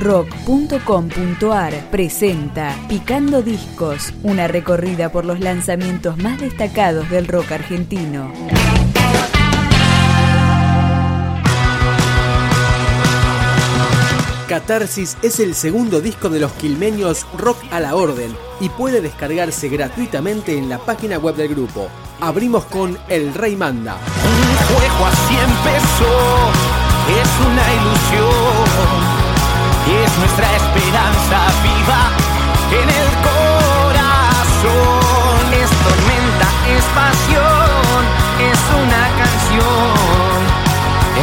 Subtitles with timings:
[0.00, 8.32] rock.com.ar presenta Picando Discos, una recorrida por los lanzamientos más destacados del rock argentino.
[14.50, 19.68] Catarsis es el segundo disco de los quilmeños Rock a la Orden y puede descargarse
[19.68, 21.88] gratuitamente en la página web del grupo.
[22.20, 23.94] Abrimos con El Rey Manda.
[23.94, 26.50] Un juego así empezó,
[27.22, 28.29] es una ilusión,
[30.70, 32.02] esperanza viva
[32.80, 34.70] en el corazón.
[35.62, 38.02] Es tormenta, es pasión,
[38.50, 40.38] es una canción,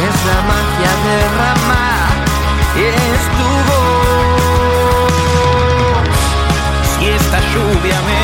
[0.04, 2.08] es la magia derramada
[2.76, 4.38] es tu voz.
[6.92, 8.17] Si esta lluvia me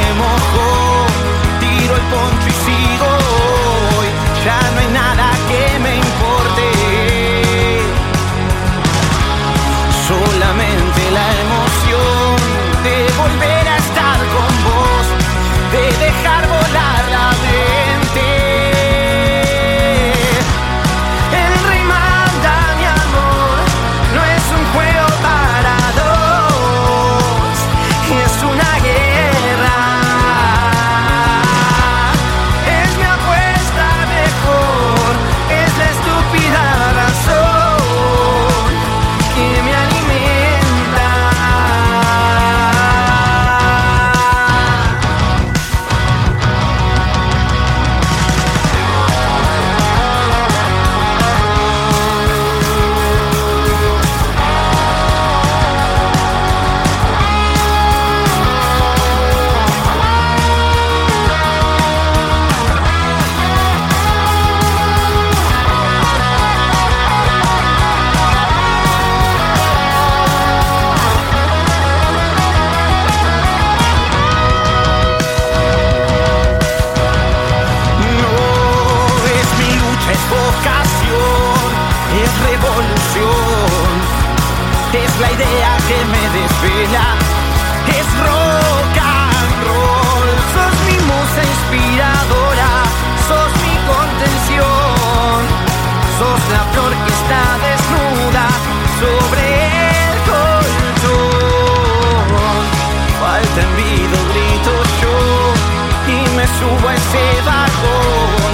[106.58, 108.52] subo a ese vagón.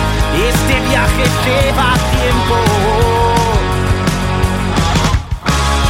[0.50, 2.56] Este viaje lleva tiempo.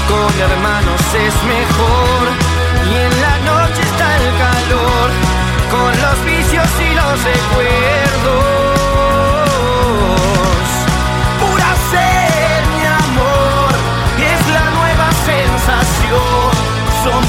[0.08, 2.22] Con hermanos es mejor
[2.90, 5.08] y en la noche está el calor.
[5.70, 8.40] Con los vicios y los recuerdos.
[11.40, 13.70] Pura ser mi amor
[14.32, 16.50] es la nueva sensación.
[17.04, 17.22] Son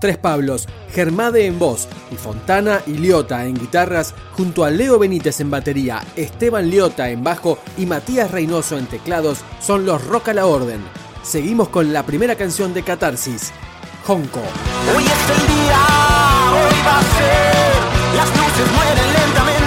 [0.00, 5.40] Tres Pablos, Germade en voz y Fontana y Liota en guitarras, junto a Leo Benítez
[5.40, 10.34] en batería, Esteban Liota en bajo y Matías Reynoso en teclados, son los Rock a
[10.34, 10.80] la Orden.
[11.22, 13.52] Seguimos con la primera canción de Catarsis,
[14.06, 14.40] Honko.
[14.96, 15.80] Hoy es el día,
[16.52, 18.16] hoy va a ser.
[18.16, 19.57] Las luces mueren lentamente,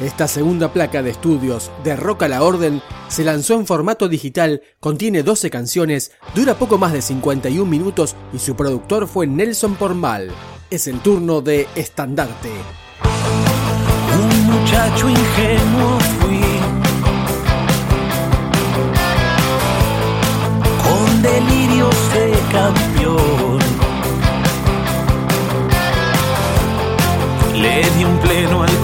[0.00, 5.22] Esta segunda placa de estudios de Rock la Orden se lanzó en formato digital, contiene
[5.22, 10.30] 12 canciones, dura poco más de 51 minutos y su productor fue Nelson Pormal.
[10.68, 12.50] Es el turno de Estandarte.
[14.20, 16.40] Un muchacho ingenuo fui,
[20.84, 23.58] con delirios de campeón.
[27.54, 28.75] Le di un pleno al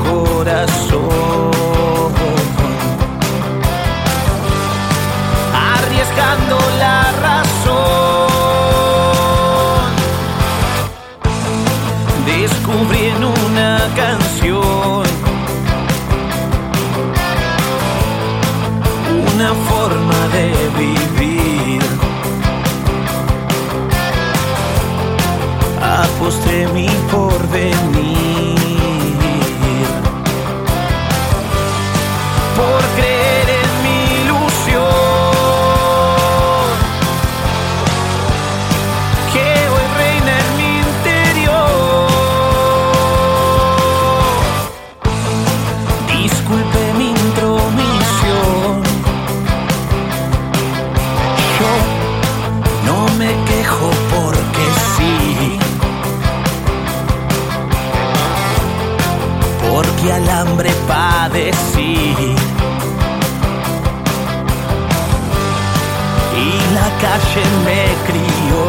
[67.03, 68.63] calle me crió.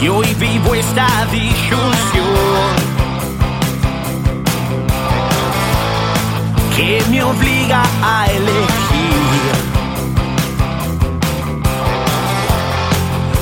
[0.00, 2.70] Y hoy vivo esta disyunción
[6.76, 9.52] que me obliga a elegir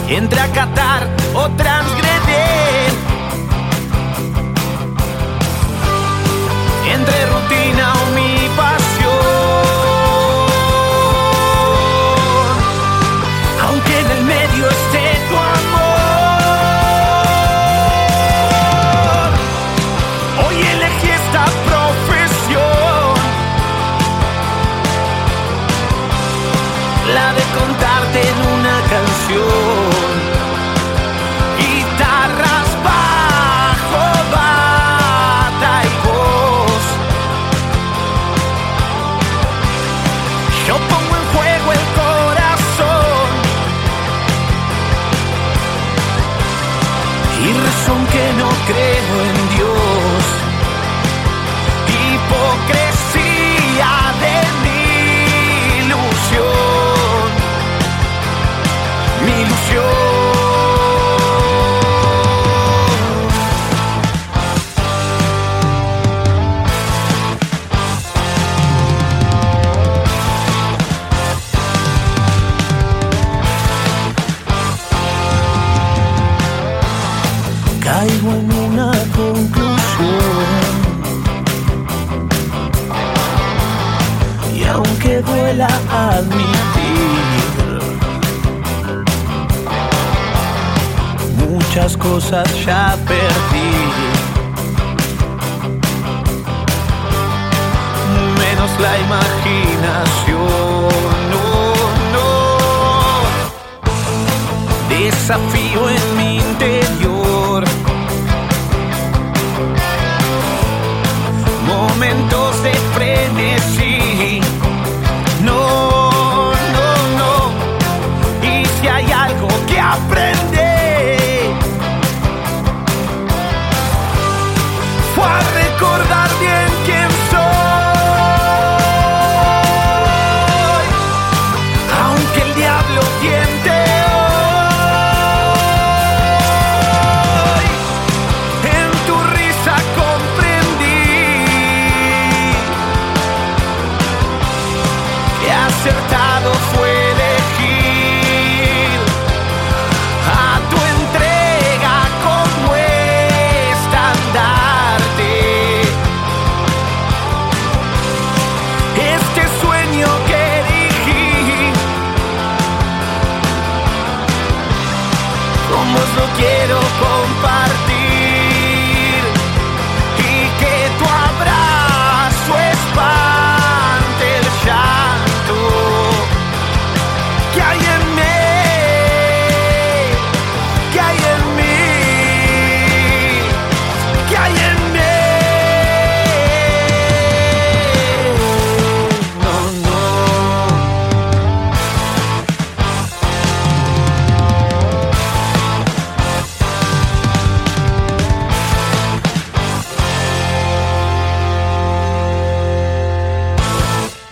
[0.08, 2.17] entre acatar o transgredir.
[40.68, 43.28] Yo pongo en juego el corazón
[47.42, 48.97] y razón que no creo.
[92.18, 93.72] cosas ya perdí.
[98.42, 100.40] Menos la imaginación,
[101.32, 101.46] no,
[102.14, 102.30] no.
[104.88, 106.17] Desafío en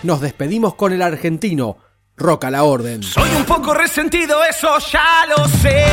[0.07, 1.77] nos despedimos con el argentino.
[2.15, 3.03] Roca la orden.
[3.03, 5.85] Soy un poco resentido, eso ya lo sé.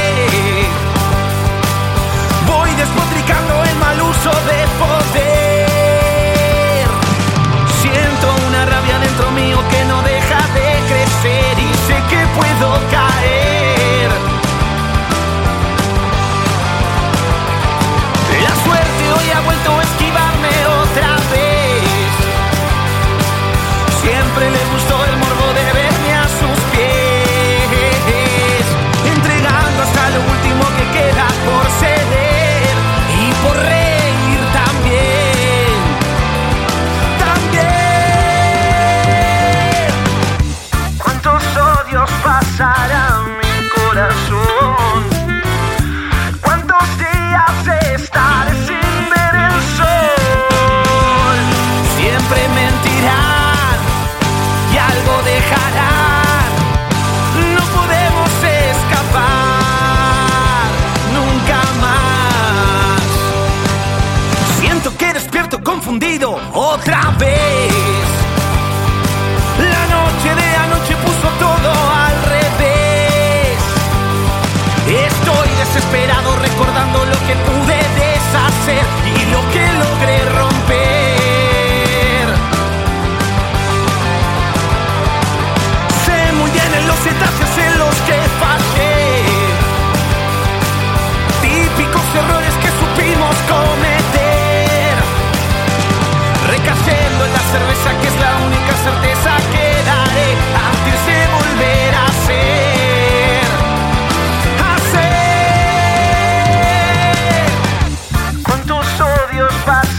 [2.46, 5.66] Voy despotricando el mal uso de poder.
[7.82, 13.03] Siento una rabia dentro mío que no deja de crecer y sé que puedo caer.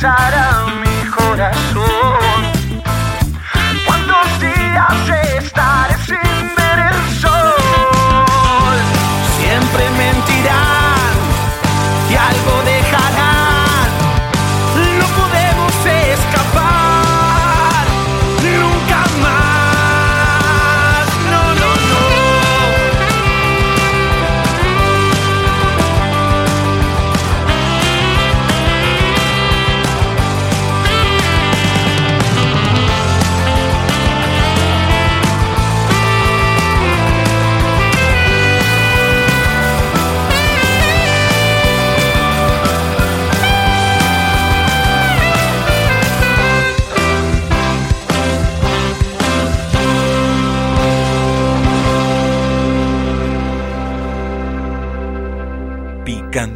[0.05, 1.84] Mi corazón?